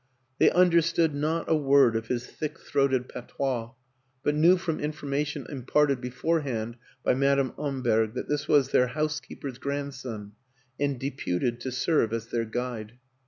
[0.39, 3.69] They understood not a word of his thick throated patois,
[4.23, 9.59] but knew from information imparted be forehand by Madame Amberg that this was their housekeeper's
[9.59, 10.31] grandson
[10.79, 12.97] and deputed to serve as their guide.